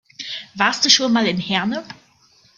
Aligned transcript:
Warst 0.55 0.83
du 0.83 0.89
schon 0.89 1.13
mal 1.13 1.27
in 1.27 1.37
Herne? 1.37 1.83